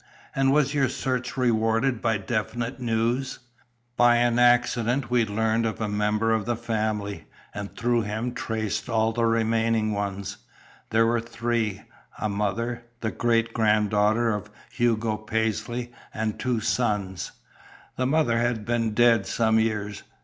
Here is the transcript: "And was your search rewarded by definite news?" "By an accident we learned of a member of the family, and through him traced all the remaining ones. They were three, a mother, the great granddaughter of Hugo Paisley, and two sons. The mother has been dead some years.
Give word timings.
"And 0.35 0.51
was 0.51 0.73
your 0.73 0.89
search 0.89 1.37
rewarded 1.37 2.01
by 2.01 2.17
definite 2.17 2.79
news?" 2.79 3.37
"By 3.95 4.15
an 4.15 4.39
accident 4.39 5.11
we 5.11 5.27
learned 5.27 5.67
of 5.67 5.79
a 5.79 5.87
member 5.87 6.31
of 6.33 6.45
the 6.47 6.55
family, 6.55 7.25
and 7.53 7.77
through 7.77 8.01
him 8.01 8.33
traced 8.33 8.89
all 8.89 9.11
the 9.13 9.25
remaining 9.27 9.91
ones. 9.93 10.37
They 10.89 11.03
were 11.03 11.21
three, 11.21 11.83
a 12.17 12.27
mother, 12.29 12.83
the 13.01 13.11
great 13.11 13.53
granddaughter 13.53 14.31
of 14.33 14.49
Hugo 14.71 15.17
Paisley, 15.17 15.91
and 16.11 16.39
two 16.39 16.61
sons. 16.61 17.33
The 17.95 18.07
mother 18.07 18.39
has 18.39 18.57
been 18.57 18.95
dead 18.95 19.27
some 19.27 19.59
years. 19.59 20.01